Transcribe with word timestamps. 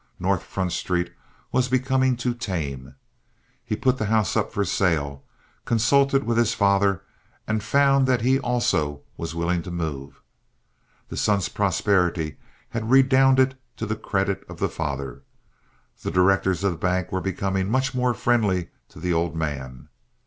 North 0.19 0.41
Front 0.43 0.71
Street 0.71 1.13
was 1.51 1.67
becoming 1.69 2.17
too 2.17 2.33
tame. 2.33 2.95
He 3.63 3.75
put 3.75 3.99
the 3.99 4.07
house 4.07 4.35
up 4.35 4.51
for 4.51 4.65
sale, 4.65 5.23
consulted 5.63 6.23
with 6.23 6.39
his 6.39 6.55
father 6.55 7.03
and 7.45 7.61
found 7.63 8.07
that 8.07 8.21
he 8.21 8.39
also 8.39 9.01
was 9.15 9.35
willing 9.35 9.61
to 9.61 9.69
move. 9.69 10.19
The 11.09 11.17
son's 11.17 11.49
prosperity 11.49 12.37
had 12.69 12.89
redounded 12.89 13.55
to 13.77 13.85
the 13.85 13.95
credit 13.95 14.43
of 14.49 14.57
the 14.57 14.69
father. 14.69 15.21
The 16.01 16.09
directors 16.09 16.63
of 16.63 16.71
the 16.71 16.77
bank 16.79 17.11
were 17.11 17.21
becoming 17.21 17.69
much 17.69 17.93
more 17.93 18.15
friendly 18.15 18.69
to 18.89 18.99
the 18.99 19.13
old 19.13 19.35
man. 19.35 19.87